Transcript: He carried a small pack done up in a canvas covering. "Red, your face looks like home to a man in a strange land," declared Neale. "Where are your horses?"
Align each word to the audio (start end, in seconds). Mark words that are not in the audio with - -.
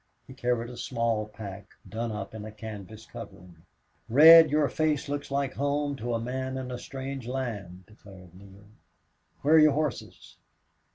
He 0.25 0.33
carried 0.33 0.71
a 0.71 0.77
small 0.77 1.27
pack 1.27 1.75
done 1.87 2.11
up 2.11 2.33
in 2.33 2.43
a 2.43 2.51
canvas 2.51 3.05
covering. 3.05 3.63
"Red, 4.09 4.49
your 4.49 4.67
face 4.67 5.07
looks 5.07 5.29
like 5.29 5.53
home 5.53 5.95
to 5.97 6.15
a 6.15 6.19
man 6.19 6.57
in 6.57 6.71
a 6.71 6.79
strange 6.79 7.27
land," 7.27 7.85
declared 7.85 8.33
Neale. 8.33 8.65
"Where 9.43 9.53
are 9.53 9.59
your 9.59 9.73
horses?" 9.73 10.37